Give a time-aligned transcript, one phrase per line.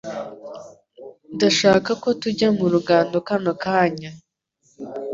[1.35, 4.09] ndashaka ko tujya mu rugando kano kanya